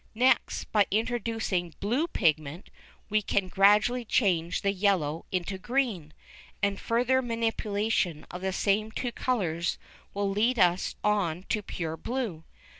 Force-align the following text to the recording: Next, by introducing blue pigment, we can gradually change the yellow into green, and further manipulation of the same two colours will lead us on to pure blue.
Next, 0.15 0.63
by 0.71 0.87
introducing 0.89 1.75
blue 1.79 2.07
pigment, 2.07 2.71
we 3.11 3.21
can 3.21 3.49
gradually 3.49 4.03
change 4.03 4.63
the 4.63 4.71
yellow 4.71 5.27
into 5.31 5.59
green, 5.59 6.11
and 6.63 6.79
further 6.79 7.21
manipulation 7.21 8.25
of 8.31 8.41
the 8.41 8.51
same 8.51 8.89
two 8.91 9.11
colours 9.11 9.77
will 10.15 10.27
lead 10.31 10.57
us 10.57 10.95
on 11.03 11.43
to 11.49 11.61
pure 11.61 11.97
blue. 11.97 12.43